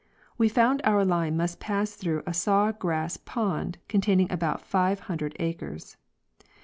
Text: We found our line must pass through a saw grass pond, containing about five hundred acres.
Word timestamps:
We 0.35 0.49
found 0.49 0.81
our 0.83 1.05
line 1.05 1.37
must 1.37 1.59
pass 1.59 1.93
through 1.93 2.23
a 2.25 2.33
saw 2.33 2.71
grass 2.71 3.17
pond, 3.17 3.77
containing 3.87 4.31
about 4.31 4.63
five 4.63 5.01
hundred 5.01 5.35
acres. 5.39 5.95